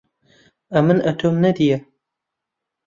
ئەمن 0.75 1.03
ئەتۆم 1.11 1.39
نەدییە 1.45 1.79